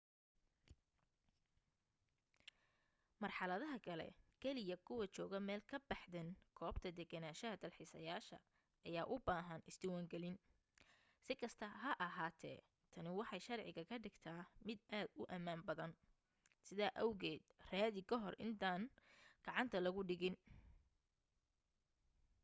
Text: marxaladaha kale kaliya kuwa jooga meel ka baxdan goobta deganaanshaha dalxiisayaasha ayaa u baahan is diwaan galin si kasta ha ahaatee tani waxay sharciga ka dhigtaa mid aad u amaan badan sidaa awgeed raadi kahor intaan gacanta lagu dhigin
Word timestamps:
marxaladaha 3.21 3.77
kale 3.85 4.07
kaliya 4.41 4.77
kuwa 4.87 5.05
jooga 5.15 5.39
meel 5.47 5.61
ka 5.71 5.77
baxdan 5.89 6.29
goobta 6.57 6.89
deganaanshaha 6.99 7.55
dalxiisayaasha 7.63 8.37
ayaa 8.87 9.09
u 9.15 9.17
baahan 9.27 9.61
is 9.69 9.77
diwaan 9.83 10.07
galin 10.11 10.35
si 11.25 11.33
kasta 11.41 11.65
ha 11.81 11.91
ahaatee 12.07 12.57
tani 12.91 13.09
waxay 13.19 13.41
sharciga 13.47 13.83
ka 13.89 13.95
dhigtaa 14.05 14.41
mid 14.67 14.79
aad 14.97 15.07
u 15.21 15.21
amaan 15.35 15.61
badan 15.67 15.91
sidaa 16.67 16.93
awgeed 17.03 17.43
raadi 17.71 18.01
kahor 18.11 18.35
intaan 18.47 18.81
gacanta 19.45 19.77
lagu 19.85 20.01
dhigin 20.09 20.35